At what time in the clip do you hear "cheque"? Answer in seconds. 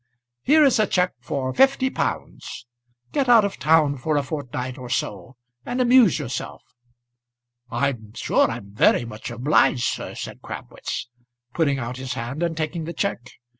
0.87-1.13, 12.93-13.29